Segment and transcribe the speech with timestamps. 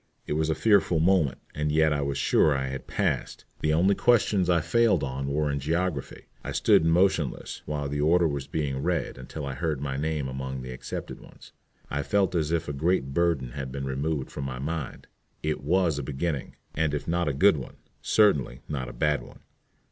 [0.25, 3.93] It was a fearful moment, and yet I was sure I had "passed." The only
[3.93, 6.25] questions I failed on were in geography.
[6.43, 10.63] I stood motionless while the order was being read until I heard my name among
[10.63, 11.51] the accepted ones.
[11.91, 15.05] I felt as if a great burden had been removed from my mind.
[15.43, 19.41] It was a beginning, and if not a good one, certainly not a bad one.